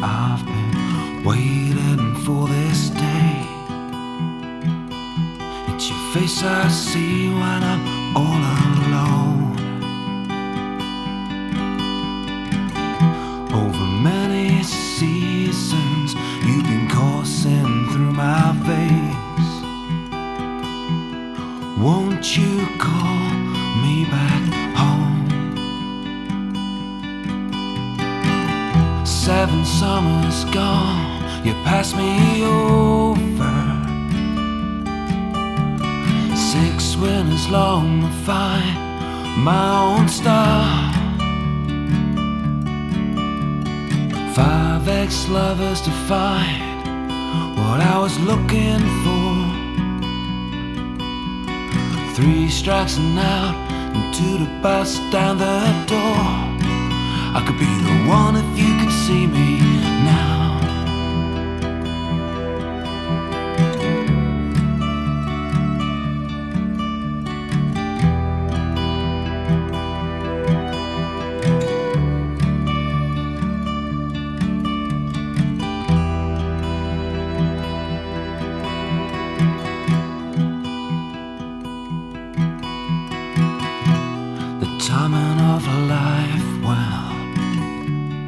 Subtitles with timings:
[0.00, 3.46] I've been waiting for this day.
[5.74, 9.47] It's your face I see when I'm all alone.
[29.48, 33.56] Seven summers gone, you passed me over.
[36.36, 38.76] Six winters long to find
[39.42, 40.92] my own star.
[44.34, 46.60] Five ex lovers to find
[47.56, 49.32] what I was looking for.
[52.16, 53.54] Three strikes and out,
[53.96, 56.48] and two to bust down the door.
[57.36, 58.67] I could be the one if you
[59.08, 59.67] see me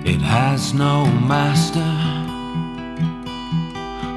[0.04, 1.92] it has no master.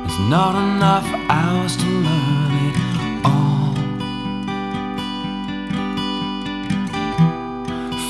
[0.02, 2.78] There's not enough hours to learn it
[3.26, 3.76] all.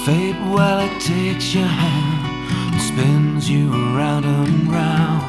[0.06, 5.24] Fate, well, it takes your hand and spins you around and round.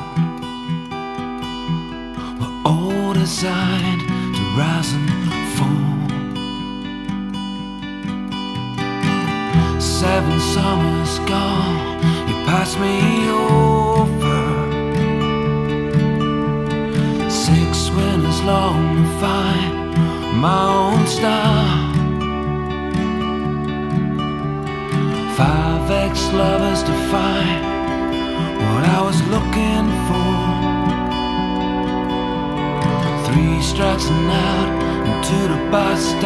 [2.41, 4.03] We're all designed
[4.37, 5.11] to rise and
[5.57, 5.95] fall.
[9.81, 11.84] Seven summers gone,
[12.79, 14.43] me over.
[17.31, 19.73] Six winters long to find
[20.41, 21.95] my own star.
[25.37, 27.63] Five ex-lovers to find
[28.63, 30.33] what I was looking for.
[33.27, 34.69] Three strikes and out,
[35.07, 36.24] and two to bust the door.